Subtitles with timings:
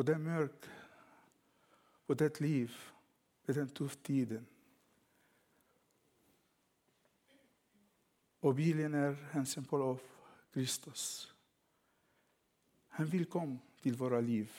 [0.00, 0.70] Och det är mörkt.
[2.06, 2.76] Och det är ett liv.
[3.44, 4.44] Det är en tuff tid.
[8.40, 10.00] Och bilen är en symbol av
[10.52, 11.34] Kristus.
[12.88, 14.52] Han vill komma till våra liv,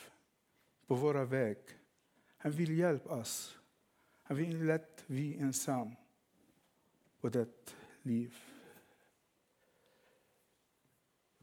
[0.88, 1.58] på våra väg.
[2.38, 3.58] Han vill hjälpa oss.
[4.24, 5.96] Han vill lätt vi ensam
[7.22, 8.38] på det liv.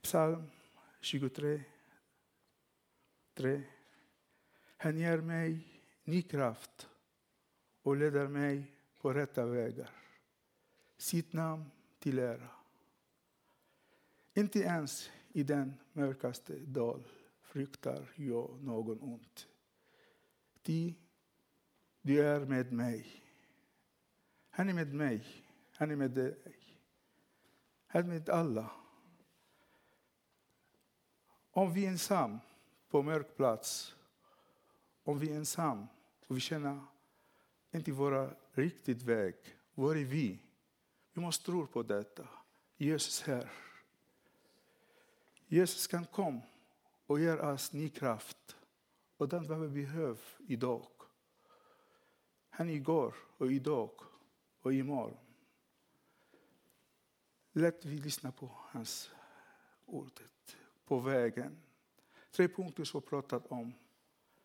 [0.00, 0.50] Psalm
[1.00, 1.62] 23,
[3.34, 3.62] 3.
[4.80, 5.66] Han ger mig
[6.04, 6.88] ny kraft
[7.82, 9.90] och leder mig på rätta vägar.
[10.96, 12.48] Sitt namn till ära.
[14.34, 17.02] Inte ens i den mörkaste dal
[17.40, 19.48] fruktar jag någon ont.
[20.62, 20.94] Ty
[22.00, 23.24] du är med mig.
[24.50, 25.26] Han är med mig.
[25.76, 26.36] Han är med dig.
[27.86, 28.70] Han är med alla.
[31.50, 32.38] Om vi är ensam
[32.88, 33.94] på mörk plats,
[35.08, 35.86] om vi är ensam
[36.26, 36.80] och vi känner
[37.70, 39.34] inte vår riktigt väg,
[39.74, 40.38] var är vi?
[41.12, 42.28] Vi måste tro på detta.
[42.76, 43.50] Jesus här.
[45.46, 46.40] Jesus kan komma
[47.06, 48.56] och ge oss ny kraft.
[49.16, 50.86] Och den vad vi behöver idag.
[52.48, 53.90] Han igår och idag
[54.60, 55.16] och imorgon.
[57.52, 59.10] Låt vi lyssna på hans
[59.86, 60.20] ord
[60.84, 61.62] på vägen.
[62.30, 63.74] Tre punkter som vi pratat om.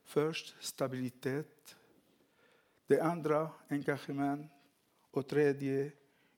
[0.04, 1.76] Först stabilitet.
[2.88, 4.50] Det andra engagemang.
[5.12, 5.92] Och tredje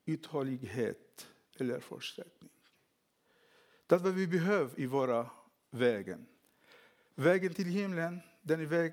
[0.04, 2.50] uthållighet eller fortsättning.
[3.86, 5.30] Det är vad vi behöver i våra
[5.70, 6.26] vägen.
[7.14, 8.92] Vägen till himlen den är väg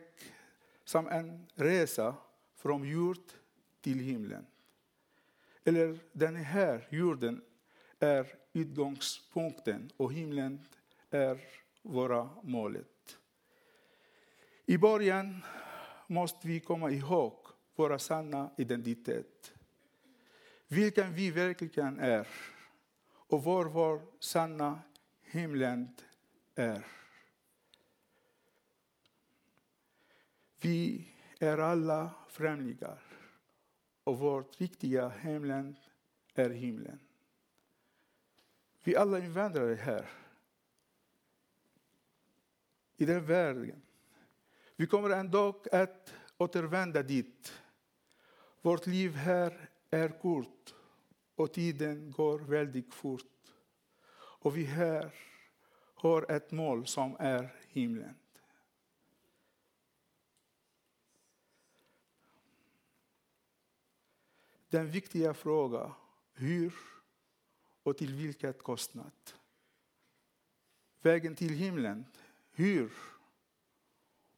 [0.83, 2.15] som en resa
[2.55, 3.17] från jord
[3.81, 4.45] till himlen.
[5.63, 7.41] Eller den här jorden
[7.99, 10.65] är utgångspunkten och himlen
[11.09, 11.41] är
[11.81, 12.92] våra målet.
[14.65, 15.43] I början
[16.07, 19.53] måste vi komma ihåg vår sanna identitet.
[20.67, 22.27] Vilken vi verkligen är
[23.07, 24.79] och var vår sanna
[25.21, 26.01] himland
[26.55, 26.85] är.
[30.61, 31.07] Vi
[31.39, 33.01] är alla främlingar
[34.03, 35.75] och vårt riktiga hemland
[36.33, 36.99] är himlen.
[38.83, 40.09] Vi alla invandrare här
[42.97, 43.82] i den världen.
[44.75, 47.53] Vi kommer ändå att återvända dit.
[48.61, 50.73] Vårt liv här är kort
[51.35, 53.23] och tiden går väldigt fort.
[54.15, 55.13] Och vi här
[55.95, 58.15] har ett mål som är himlen.
[64.69, 65.91] Den viktiga frågan,
[66.33, 66.73] hur
[67.83, 69.11] och till vilket kostnad?
[71.01, 72.05] Vägen till himlen,
[72.51, 73.12] hur?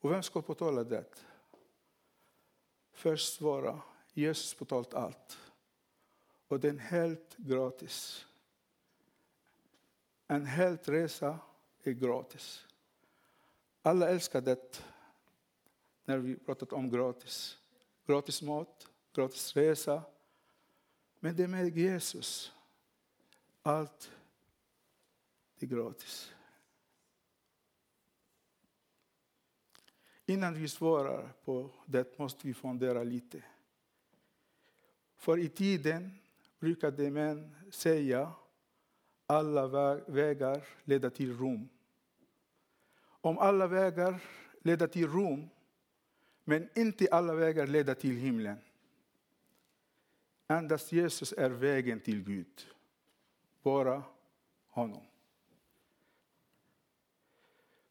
[0.05, 1.05] Och vem ska betala det?
[2.91, 3.81] Först svara,
[4.13, 5.37] Jesus betalat allt.
[6.47, 8.25] Och den är helt gratis.
[10.27, 11.39] En helt resa
[11.83, 12.65] är gratis.
[13.81, 14.83] Alla älskar det
[16.03, 17.57] när vi pratat om gratis.
[18.05, 20.01] Gratis mat, gratis resa.
[21.19, 22.51] Men det är med Jesus.
[23.61, 24.11] Allt
[25.59, 26.34] är gratis.
[30.25, 33.43] Innan vi svarar på det måste vi fundera lite.
[35.17, 36.11] För i tiden
[36.59, 38.31] brukade män säga
[39.25, 41.69] alla vägar leder till Rom.
[43.01, 44.19] Om alla vägar
[44.61, 45.49] leder till Rom,
[46.43, 48.57] men inte alla vägar leder till himlen.
[50.47, 52.67] Endast Jesus är vägen till Gud.
[53.61, 54.03] Bara
[54.67, 55.03] honom.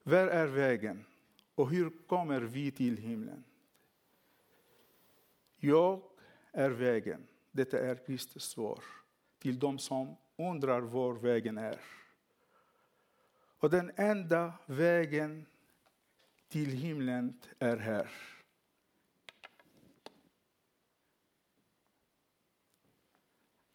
[0.03, 1.05] Var är vägen
[1.55, 3.43] och hur kommer vi till himlen?
[5.57, 6.01] Jag
[6.51, 7.27] är vägen.
[7.51, 8.83] Detta är Kristus svar
[9.39, 11.79] till de som undrar var vägen är.
[13.59, 15.45] Och den enda vägen
[16.47, 18.11] till himlen är här.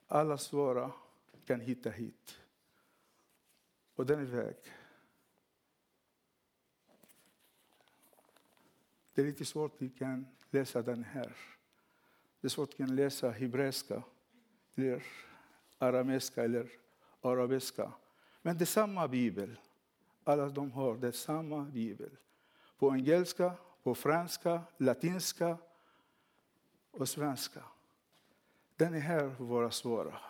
[0.07, 0.93] Alla svåra
[1.47, 2.41] kan hitta hit.
[3.95, 4.57] Och den är väg.
[9.21, 11.37] Det är lite svårt att kan läsa den här.
[12.41, 14.03] Det är svårt att läsa hebreiska,
[14.75, 15.03] eller
[15.79, 16.71] arameiska eller
[17.21, 17.93] arabiska.
[18.43, 19.61] Men det är samma bibel.
[20.25, 22.11] Alla de har det samma bibel.
[22.79, 23.53] På engelska,
[23.83, 25.59] på franska, latinska
[26.91, 27.65] och svenska.
[28.77, 30.21] Den är här för våra svåra.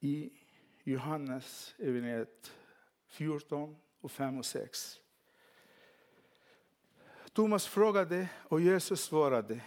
[0.00, 0.32] I
[0.84, 2.52] Johannes evangeliet
[3.06, 5.01] 14 och 5 och 6.
[7.32, 9.60] Thomas frågade och Jesus svarade.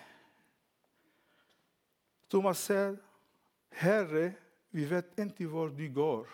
[2.27, 2.97] Thomas säger,
[3.69, 4.33] Herre,
[4.69, 6.27] vi vet inte var du går.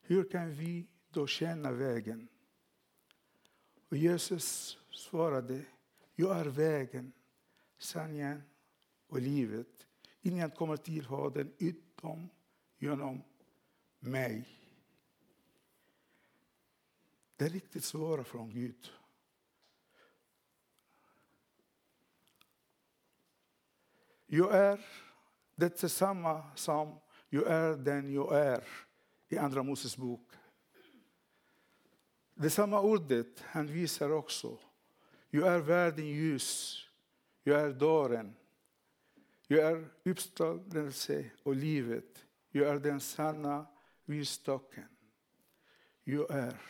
[0.00, 2.28] Hur kan vi då känna vägen?
[3.88, 5.64] Och Jesus svarade,
[6.14, 7.12] jag är vägen,
[7.78, 8.42] sanningen
[9.06, 9.86] och livet.
[10.20, 12.28] Ingen kommer till Fadern utom
[12.78, 13.22] genom
[13.98, 14.48] mig.
[17.36, 18.90] Det är riktigt svåra från Gud.
[24.34, 24.80] Jag är
[25.54, 28.64] det är samma som jag är den jag är
[29.28, 30.30] i Andra Moses bok.
[32.34, 34.58] Det samma ordet han visar också.
[35.30, 36.80] Jag är världen ljus.
[37.42, 38.36] Jag är dörren.
[39.46, 42.26] Jag är uppståndelse och livet.
[42.50, 43.66] Jag är den sanna
[44.04, 44.88] visstocken.
[46.04, 46.60] Jag är.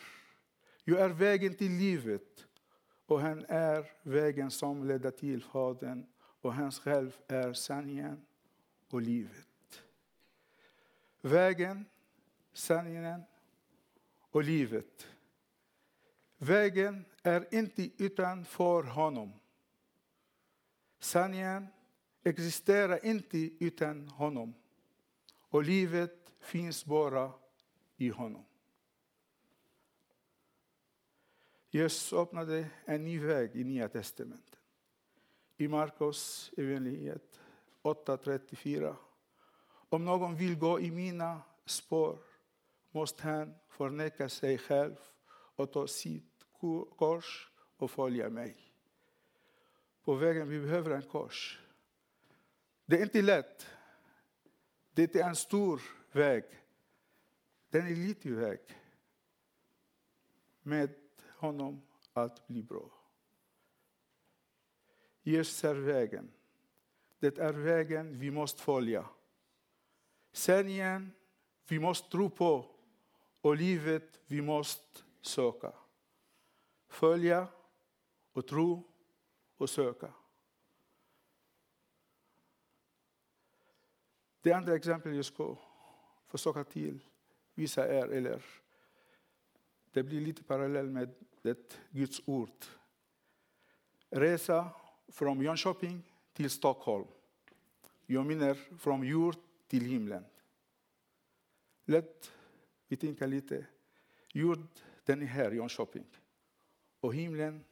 [0.83, 2.47] Jag är vägen till livet
[3.05, 6.05] och han är vägen som leder till Fadern
[6.45, 8.25] och han själv är sanningen
[8.89, 9.83] och livet.
[11.21, 11.85] Vägen,
[12.53, 13.23] sanningen
[14.19, 15.07] och livet.
[16.37, 19.33] Vägen är inte utanför honom.
[20.99, 21.67] Sanningen
[22.23, 24.53] existerar inte utan honom.
[25.31, 27.31] Och livet finns bara
[27.97, 28.45] i honom.
[31.69, 34.54] Jesus öppnade en ny väg i Nya testamentet.
[35.57, 37.41] I Markus evangeliet
[37.83, 38.95] 8.34.
[39.89, 42.17] Om någon vill gå i mina spår
[42.91, 44.95] måste han förneka sig själv
[45.55, 46.45] och ta sitt
[46.97, 48.57] kors och följa mig.
[50.03, 51.61] På vägen vi behöver en kors.
[52.85, 53.67] Det är inte lätt.
[54.91, 55.81] Det är en stor
[56.11, 56.43] väg.
[57.69, 58.59] Det är en liten väg.
[60.61, 60.95] Med
[61.37, 61.81] honom
[62.13, 62.94] allt blir bra.
[65.27, 66.31] Jesus är vägen.
[67.19, 69.09] Det är vägen vi måste följa.
[70.31, 71.11] Sanningen
[71.67, 72.65] vi måste tro på
[73.41, 75.73] och livet vi måste söka.
[76.87, 77.47] Följa
[78.31, 78.83] och tro
[79.57, 80.13] och söka.
[84.41, 85.57] Det andra exemplet jag ska
[86.27, 87.03] försöka till
[87.53, 88.45] visa er, eller
[89.91, 92.65] det blir lite parallell med det Guds ord.
[94.09, 94.69] Resa
[95.07, 96.03] från Jönköping
[96.33, 97.07] till Stockholm.
[98.05, 99.35] Jag menar från jord
[99.67, 100.25] till himlen.
[101.85, 102.31] Lätt
[102.87, 103.65] vi tänka lite.
[104.33, 104.67] Jord,
[105.05, 106.05] den är här, Jönköping.
[106.99, 107.63] Och himlen,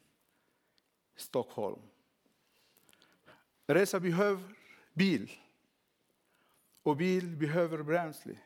[1.16, 1.82] Stockholm.
[3.66, 4.56] Resa behöver
[4.94, 5.32] bil.
[6.84, 8.38] Och bil behöver bränsle.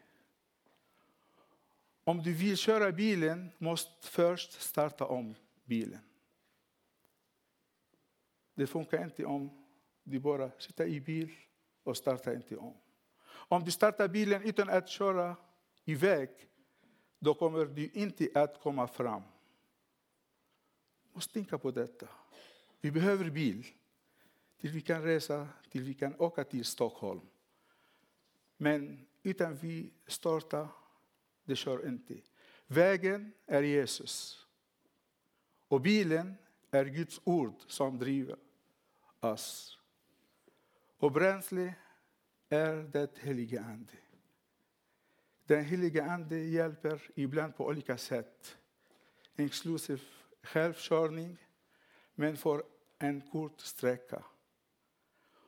[2.03, 5.35] Om du vill köra bilen måste först starta om
[5.65, 6.06] bilen.
[8.57, 9.49] Det funkar inte om
[10.03, 11.31] du bara sitter i bil
[11.83, 12.77] och startar inte om.
[13.27, 15.35] Om du startar bilen utan att köra
[15.85, 16.29] iväg,
[17.19, 19.21] då kommer du inte att komma fram.
[21.03, 22.07] Du måste tänka på detta.
[22.81, 23.65] Vi behöver bil
[24.57, 27.21] till vi kan resa, till vi kan åka till Stockholm.
[28.57, 30.67] Men utan vi startar,
[31.43, 32.21] det kör inte.
[32.67, 34.45] Vägen är Jesus.
[35.67, 36.35] Och bilen
[36.71, 38.37] är Guds ord som driver
[39.19, 39.79] oss.
[40.97, 41.73] Och bränsle
[42.49, 43.93] är det heliga Ande.
[45.43, 48.57] Den heliga Ande hjälper ibland på olika sätt.
[49.35, 50.01] Inklusive
[50.43, 51.37] självkörning,
[52.15, 52.63] men för
[52.97, 54.23] en kort sträcka.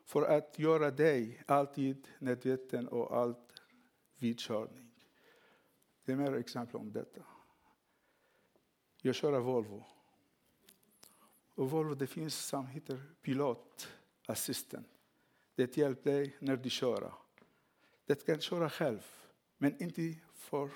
[0.05, 3.61] För att göra dig alltid medveten och allt
[4.17, 4.91] vid körning.
[6.05, 7.21] Det är mer exempel om detta.
[9.01, 9.85] Jag kör Volvo.
[11.59, 14.87] Och Volvo det finns som heter pilotassistent.
[15.55, 17.13] Det hjälper dig när du kör.
[18.05, 19.01] Det kan köra själv,
[19.57, 20.69] men inte för,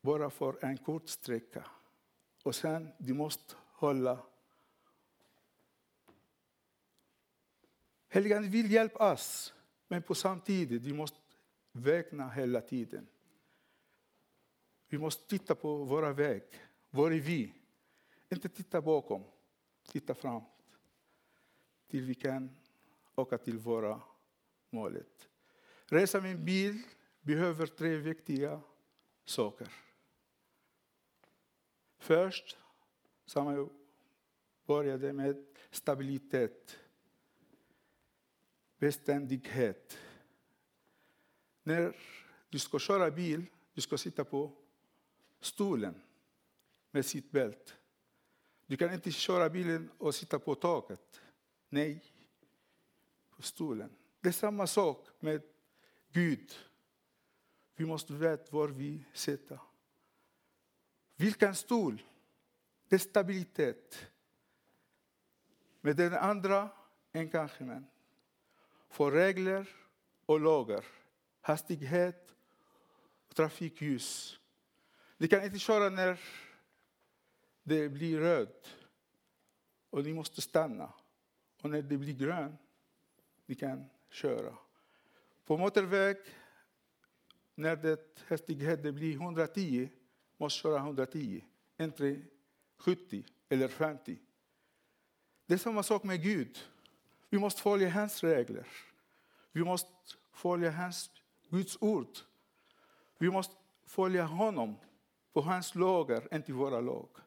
[0.00, 1.66] bara för en kort sträcka.
[2.42, 4.26] Och sen du måste hålla
[8.08, 9.54] Heligande vill hjälpa oss,
[9.88, 11.18] men på samtidigt vi måste
[11.72, 13.06] vägna hela tiden.
[14.88, 16.42] Vi måste titta på våra väg.
[16.90, 17.52] Var är vi?
[18.28, 19.24] Inte titta bakom,
[19.82, 20.52] titta framåt.
[21.86, 22.56] Till vi kan
[23.14, 24.02] åka till våra
[24.70, 25.28] målet.
[25.86, 26.82] Resa med bil
[27.20, 28.60] behöver tre viktiga
[29.24, 29.72] saker.
[31.98, 32.56] Först,
[33.24, 33.70] som jag
[34.66, 36.78] började med, stabilitet.
[38.78, 39.98] Beständighet.
[41.62, 41.96] När
[42.48, 44.52] du ska köra bil, du ska sitta på
[45.40, 46.02] stolen
[46.90, 47.72] med sitt bälte.
[48.66, 51.20] Du kan inte köra bilen och sitta på taket.
[51.68, 52.04] Nej,
[53.36, 53.90] på stolen.
[54.20, 55.42] Det är samma sak med
[56.12, 56.52] Gud.
[57.76, 59.58] Vi måste veta var vi sitter.
[61.16, 62.02] Vilken stol?
[62.88, 64.06] Det är stabilitet.
[65.80, 66.68] Med den andra
[67.12, 67.84] engagemang.
[68.88, 69.68] För regler
[70.26, 70.84] och lagar.
[71.40, 72.34] Hastighet
[73.28, 74.40] och trafikljus.
[75.16, 76.20] Du kan inte köra när
[77.66, 78.76] det blir rött
[79.90, 80.92] och ni måste stanna.
[81.62, 82.60] Och när det blir grönt,
[83.46, 84.54] ni kan köra.
[85.44, 86.16] På motorväg,
[87.54, 89.88] när det hastigheten blir 110,
[90.36, 91.44] måste köra 110,
[91.80, 92.22] inte
[92.76, 94.18] 70 eller 50.
[95.46, 96.58] Det är samma sak med Gud.
[97.30, 98.66] Vi måste följa hans regler.
[99.52, 99.90] Vi måste
[100.32, 101.10] följa hans
[101.48, 102.18] Guds ord.
[103.18, 103.54] Vi måste
[103.84, 104.76] följa honom
[105.32, 107.25] på hans lagar, inte våra lagar.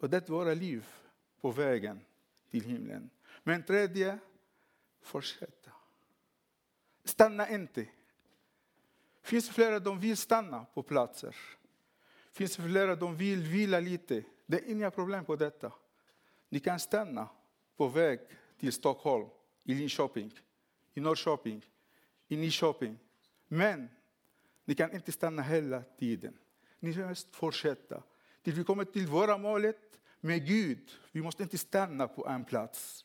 [0.00, 0.86] Och det är våra liv
[1.40, 2.00] på vägen
[2.50, 3.10] till himlen.
[3.42, 4.18] Men tredje,
[5.02, 5.70] fortsätta.
[7.04, 7.86] Stanna inte.
[9.22, 11.36] Finns flera som vill stanna på platser?
[12.32, 14.24] Finns flera som vill vila lite?
[14.46, 15.72] Det är inga problem på detta.
[16.48, 17.28] Ni kan stanna
[17.76, 18.20] på väg
[18.58, 19.28] till Stockholm,
[19.64, 20.34] i Linköping,
[20.94, 21.66] i Norrköping,
[22.28, 22.98] i Nyköping.
[23.48, 23.88] Men
[24.64, 26.38] ni kan inte stanna hela tiden.
[26.78, 28.02] Ni måste fortsätta.
[28.42, 30.90] Tills vi kommer till våra målet med Gud.
[31.12, 33.04] Vi måste inte stanna på en plats.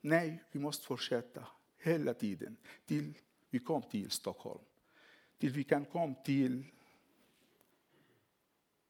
[0.00, 3.18] Nej, vi måste fortsätta hela tiden till
[3.50, 4.64] vi kom till Stockholm.
[5.38, 6.64] Till vi kan komma till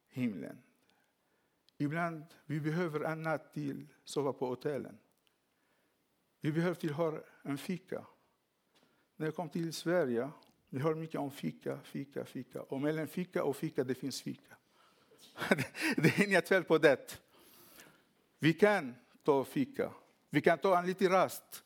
[0.09, 0.59] himlen.
[1.77, 4.99] Ibland vi behöver en natt till sova på hotellen.
[6.41, 8.07] Vi behöver till ha en fika.
[9.17, 10.31] När jag kom till Sverige,
[10.69, 12.63] vi hör mycket om fika, fika, fika.
[12.63, 14.58] Och mellan fika och fika det finns fika.
[15.97, 17.21] det är inget fel på det.
[18.39, 19.93] Vi kan ta fika.
[20.31, 21.65] Vi kan ta en liten rast.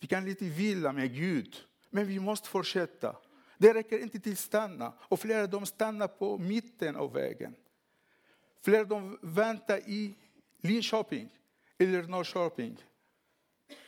[0.00, 1.56] Vi kan lite vila med Gud.
[1.90, 3.16] Men vi måste fortsätta.
[3.58, 4.92] Det räcker inte till att stanna.
[5.00, 7.54] Och flera de stannar på mitten av vägen.
[8.62, 10.14] Flera de väntar i
[10.60, 11.28] Linköping
[11.78, 12.76] eller Norrköping.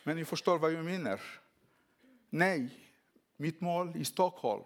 [0.04, 1.20] Men ni förstår vad jag menar.
[2.30, 2.70] Nej,
[3.36, 4.64] mitt mål är Stockholm.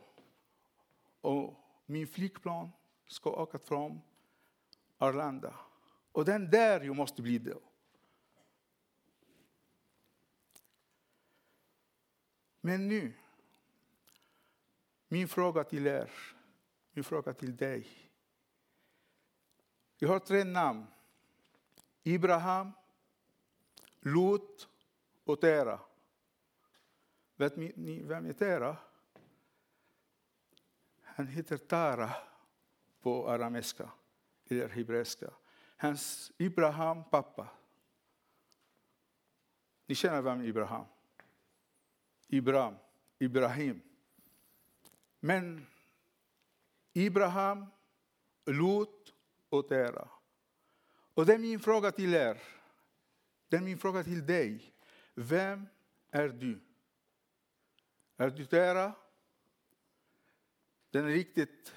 [1.21, 1.55] Och
[1.87, 2.71] min flygplan
[3.07, 4.01] ska åka från
[5.03, 5.55] Arlanda.
[6.13, 7.61] Och den där jag måste bli då.
[12.61, 13.13] Men nu,
[15.09, 16.11] min fråga till er,
[16.93, 17.87] min fråga till dig.
[19.99, 20.87] Jag har tre namn.
[22.03, 22.73] Ibrahim,
[24.01, 24.69] Lot
[25.25, 25.81] och Tera.
[27.37, 28.77] Vet ni vem är Tera?
[31.03, 32.11] Han heter Tara
[33.01, 33.91] på arameiska
[34.61, 35.31] eller hebreiska.
[35.77, 37.49] Hans Abraham pappa.
[39.87, 40.87] Ni känner vem Abraham?
[42.29, 42.77] Ibrahim.
[43.19, 43.83] Ibrahim.
[45.21, 45.67] Men
[46.95, 47.67] Abraham,
[48.47, 49.15] Lot
[49.49, 50.09] och Tera.
[51.15, 52.43] Och det är min fråga till er.
[53.49, 54.75] Det är min fråga till dig.
[55.15, 55.67] Vem
[56.11, 56.61] är du?
[58.17, 58.93] Är du Tera?
[60.91, 61.75] Den är riktigt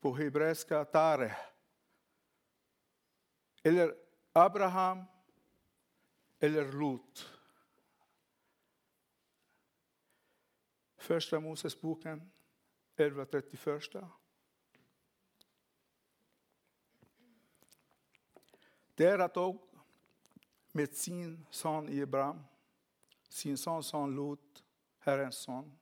[0.00, 1.49] på hebreiska Tareh.
[3.62, 3.94] Eller
[4.32, 5.04] Abraham
[6.38, 7.30] eller Lot.
[10.96, 12.30] Första Mosesboken
[12.96, 14.08] 11.31.
[18.94, 19.62] Där tog
[20.72, 22.44] med sin son Abraham,
[23.28, 24.64] sin son son Lot,
[24.98, 25.78] Herrens son,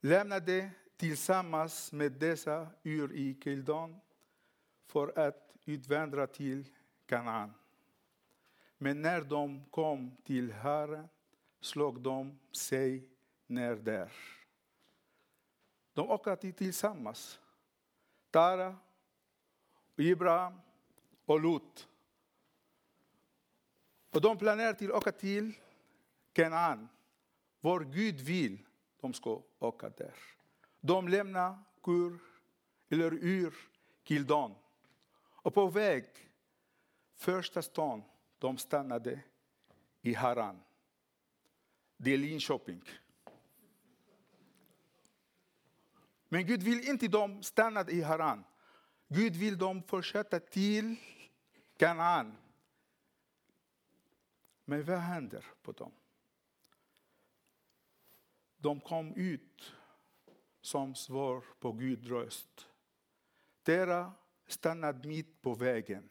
[0.00, 4.00] lämnade tillsammans med dessa ur i Kildan
[4.86, 6.68] för att utvandra till
[7.06, 7.52] Kanaan.
[8.78, 11.08] Men när de kom till Herren
[11.60, 13.10] slog de sig
[13.46, 14.12] ner där.
[15.92, 17.40] De åkte tillsammans.
[18.30, 18.76] Tara,
[19.96, 20.60] Ibrahim
[21.24, 21.88] och Lot.
[24.10, 25.54] Och de planerar till att åka till
[26.32, 26.88] Kanaan.
[27.60, 28.66] Var Gud vill
[29.00, 30.14] de ska åka där.
[30.80, 32.18] De lämnar Kur,
[32.88, 33.54] eller ur
[34.04, 34.54] Kildon.
[35.46, 36.04] Och på väg,
[37.16, 38.02] första stan,
[38.38, 39.20] de stannade
[40.02, 40.62] i Haran.
[41.96, 42.82] Det är Linköping.
[46.28, 48.44] Men Gud vill inte de stanna i Haran.
[49.08, 50.96] Gud vill de fortsätta till
[51.76, 52.36] Kanaan.
[54.64, 55.92] Men vad händer på dem?
[58.56, 59.72] De kom ut
[60.60, 62.68] som svar på Guds röst.
[63.62, 64.12] Deras
[64.46, 66.08] stannade mitt på vägen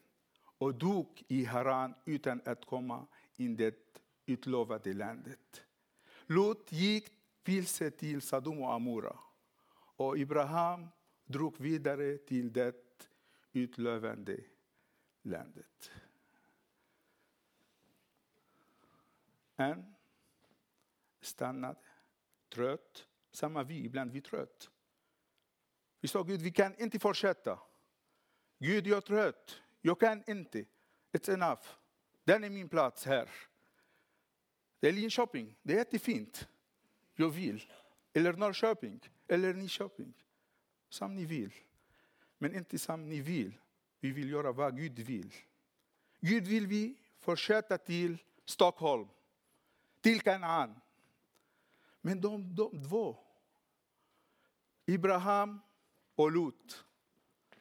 [0.58, 3.76] och dog i Haran utan att komma in det
[4.26, 5.62] utlovade landet.
[6.26, 7.12] Lot gick
[7.44, 9.20] vilse till Sadum och Amora
[9.98, 10.88] och Abraham
[11.26, 12.76] drog vidare till det
[13.54, 14.40] utlovade
[15.22, 15.92] landet.
[19.56, 19.96] En
[21.22, 21.80] stannade,
[22.50, 23.08] trött.
[23.32, 24.70] Samma vi, ibland vi trött.
[26.02, 27.60] Vi sa Gud, vi kan inte fortsätta.
[28.60, 29.62] Gud, jag är trött.
[29.82, 30.66] Jag kan inte.
[31.12, 31.62] It's enough.
[32.24, 33.30] Den är min plats här.
[34.80, 35.56] Det är Linköping.
[35.62, 36.48] Det är jättefint.
[37.16, 37.72] Jag vill.
[38.14, 39.00] Eller Norrköping.
[39.28, 40.14] Eller Nyköping.
[40.90, 41.54] Som ni vill.
[42.38, 43.58] Men inte som ni vill.
[44.00, 45.34] Vi vill göra vad Gud vill.
[46.20, 49.08] Gud vill vi fortsätta till Stockholm.
[50.02, 50.82] Till Kanaan.
[52.02, 53.18] Men de, de två.
[54.86, 55.60] Ibrahim
[56.16, 56.86] och Lot.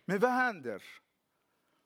[0.04, 0.82] Men vad händer?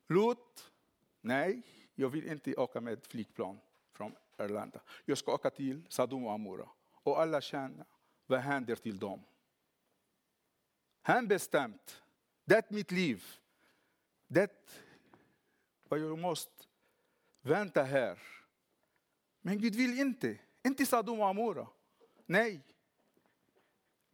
[0.06, 0.72] Lot,
[1.20, 1.62] nej,
[1.94, 3.60] jag vill inte åka med flygplan
[3.92, 4.80] från Irlanda.
[5.04, 6.68] Jag ska åka till Sodom och Amora.
[6.90, 7.86] Och alla känner,
[8.26, 9.24] vad händer till dem?
[11.02, 12.02] Han bestämt,
[12.44, 13.24] det är mitt liv.
[14.26, 14.50] Det
[15.88, 16.64] vad jag måste
[17.40, 18.18] vänta här.
[19.40, 21.66] Men Gud vill inte, inte Sodom och Amora.
[22.26, 22.60] Nej.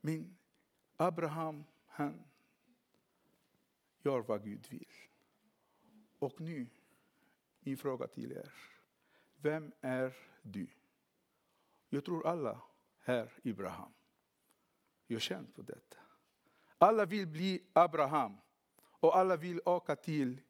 [0.00, 0.36] Men
[0.96, 2.24] Abraham, han
[4.04, 4.92] gör vad Gud vill.
[6.18, 6.66] Och nu,
[7.60, 8.52] min fråga till er.
[9.36, 10.66] Vem är du?
[11.88, 12.60] Jag tror alla
[13.00, 13.92] här Abraham.
[15.06, 15.96] Jag känner på detta.
[16.78, 18.36] Alla vill bli Abraham.
[18.76, 20.40] Och alla vill åka till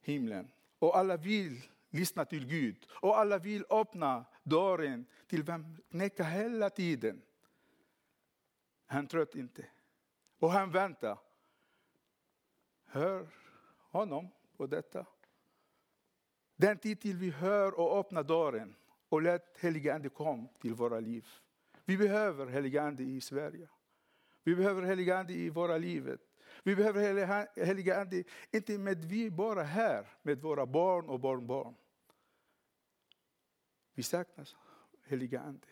[0.00, 0.50] himlen.
[0.78, 2.86] Och alla vill lyssna till Gud.
[2.90, 7.22] Och alla vill öppna dörren till vem knäcka hela tiden.
[8.86, 9.66] Han trött inte.
[10.38, 11.18] Och han väntar.
[12.86, 13.28] Hör
[13.78, 15.06] honom på detta.
[16.56, 18.74] Den tid till vi hör och öppnar dörren
[19.08, 21.26] och lät helige Ande komma till våra liv.
[21.84, 23.68] Vi behöver helige Ande i Sverige.
[24.42, 26.18] Vi behöver helige Ande i våra liv.
[26.62, 31.74] Vi behöver helige Ande, inte med vi bara här, med våra barn och barnbarn.
[33.94, 34.48] Vi saknar
[35.04, 35.66] helige Ande.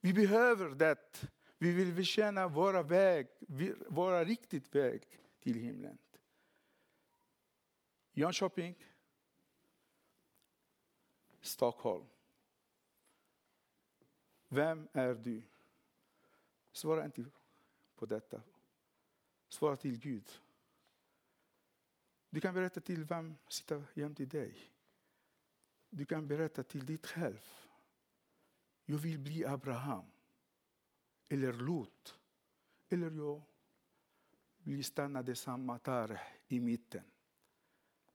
[0.00, 1.26] Vi behöver det.
[1.58, 3.26] Vi vill bekänna våra väg,
[3.88, 5.02] våra riktigt väg
[5.40, 5.98] till himlen.
[8.16, 8.74] Jönköping,
[11.40, 12.06] Stockholm.
[14.48, 15.42] Vem är du?
[16.72, 17.24] Svara inte
[17.94, 18.42] på detta.
[19.48, 20.30] Svara till Gud.
[22.30, 24.70] Du kan berätta till vem sitter jämte dig.
[25.90, 27.40] Du kan berätta till dig själv.
[28.84, 30.04] Jag vill bli Abraham.
[31.28, 32.18] Eller Lot.
[32.88, 33.42] Eller jag
[34.58, 36.83] vill stanna detsamma där i mitt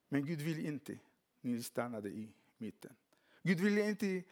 [0.10, 1.00] men Gud vill inte
[1.42, 2.96] ni stannade i mitten.
[3.44, 4.24] Gud vill inte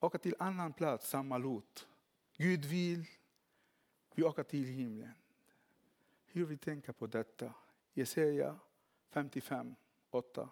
[0.00, 1.88] åka till annan plats, samma Lot.
[2.36, 3.06] Gud vill
[4.14, 5.12] vi åka till himlen.
[6.26, 7.54] Hur vi tänker på detta?
[7.94, 8.58] Jesaja
[9.10, 9.74] 55,
[10.10, 10.48] 8.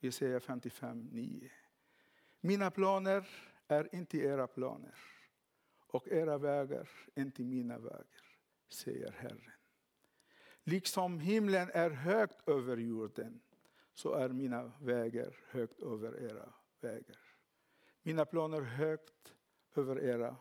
[0.00, 1.50] Jesaja 55, 9.
[2.40, 3.28] Mina planer
[3.68, 4.94] är inte era planer
[5.86, 9.50] och era vägar inte mina vägar, säger Herren.
[10.64, 13.40] Liksom himlen är högt över jorden
[13.94, 17.18] så är mina vägar högt över era vägar.
[18.02, 19.34] Mina planer högt
[19.74, 20.36] över era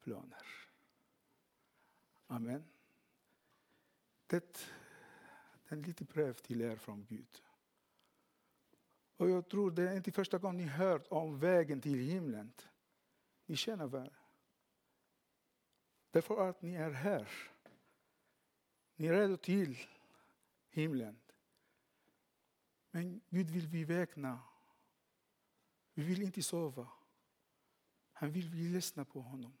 [0.00, 0.46] planer.
[2.26, 2.64] Amen.
[4.26, 4.36] Det
[5.66, 7.42] är en liten brev till er från Gud.
[9.16, 12.52] Och jag tror det är inte första gången ni hört om vägen till himlen.
[13.46, 14.10] Ni känner väl.
[16.10, 17.28] Därför att ni är här.
[18.96, 19.78] Ni är redo till
[20.68, 21.21] himlen.
[22.94, 24.40] Men Gud vill vi väkna.
[25.94, 26.88] Vi vill inte sova.
[28.12, 29.52] Han vill vi lyssna på honom.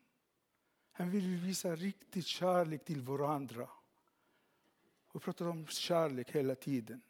[0.92, 3.68] Han vill visa riktig kärlek till varandra.
[5.12, 7.02] Vi pratar om kärlek hela tiden.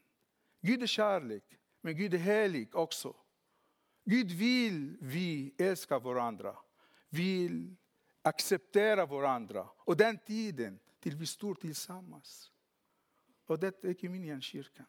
[0.61, 3.17] Gud är kärlek, men Gud är helig också.
[4.05, 6.57] Gud vill vi älska varandra.
[7.09, 7.77] Vill
[8.23, 9.69] acceptera varandra.
[9.77, 12.53] Och den tiden till vi står tillsammans.
[13.47, 14.87] Och det är kyrkan.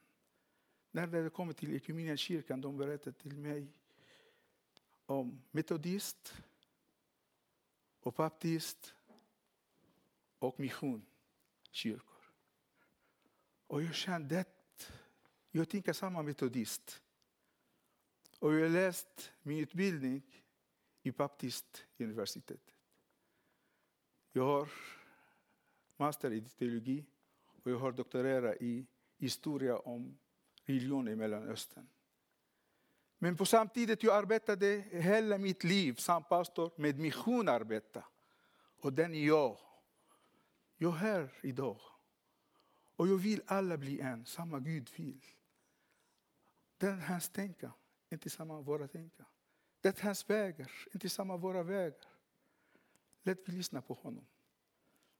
[0.93, 3.67] När det kommer till kyrkan, de berättade till mig
[5.05, 6.33] om metodist
[7.99, 8.95] och baptist
[10.39, 12.31] och missionskyrkor.
[13.67, 14.91] Och jag kände att
[15.51, 17.01] jag tänker samma metodist.
[18.39, 20.21] Och jag har läst min utbildning
[21.01, 22.75] i baptistuniversitetet.
[24.31, 24.69] Jag har
[25.97, 27.05] master i teologi
[27.63, 28.85] och jag har doktorerat i
[29.17, 30.17] historia om
[30.65, 31.87] religion i Mellanöstern.
[33.17, 38.03] Men på samtidigt jag arbetade hela mitt liv som pastor med missionarbete.
[38.77, 39.59] Och den är jag.
[40.77, 41.79] Jag är här idag.
[42.95, 45.25] Och jag vill alla bli en, samma Gud vill.
[46.77, 47.73] Det är hans tänka,
[48.09, 49.25] inte samma våra tänka.
[49.81, 52.09] Det är hans vägar, inte samma våra vägar.
[53.23, 54.25] Låt vi lyssna på honom.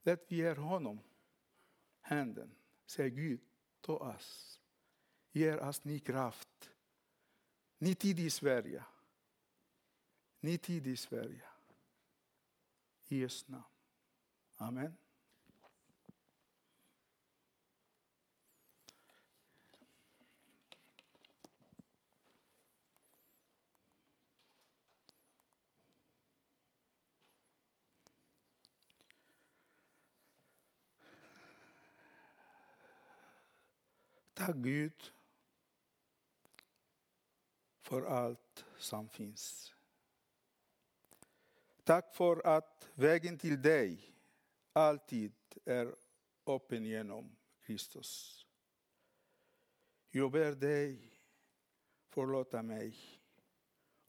[0.02, 1.00] Låt vi ge honom
[2.00, 2.54] handen.
[2.86, 3.40] Säg Gud,
[3.80, 4.60] ta oss.
[5.34, 6.70] Ge oss ny kraft.
[7.78, 8.84] Ny tid i Sverige.
[10.40, 11.48] Ny tid i Sverige.
[13.08, 13.64] I Jesu namn.
[14.58, 14.98] Amen.
[34.34, 35.12] Tack Gud
[37.84, 39.74] för allt som finns.
[41.84, 44.14] Tack för att vägen till dig
[44.72, 45.32] alltid
[45.64, 45.94] är
[46.46, 48.46] öppen genom Kristus.
[50.10, 51.12] Jag ber dig
[52.08, 52.96] förlåta mig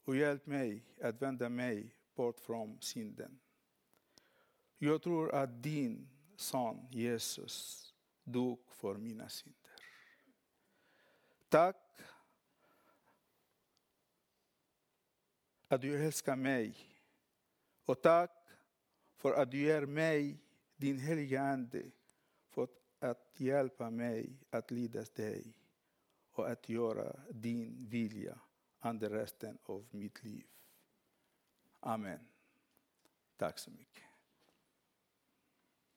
[0.04, 3.40] och hjälp mig att vända mig bort från synden.
[4.78, 7.86] Jag tror att din son Jesus
[8.24, 9.70] dog för mina synder.
[11.48, 11.85] Tack
[15.68, 16.76] att du älskar mig.
[17.84, 18.30] Och tack
[19.16, 20.40] för att du ger mig
[20.76, 21.82] din heliga Ande
[22.48, 25.58] för att hjälpa mig att lyda dig
[26.32, 28.38] och att göra din vilja
[28.80, 30.46] under resten av mitt liv.
[31.80, 32.28] Amen.
[33.36, 34.05] Tack så mycket.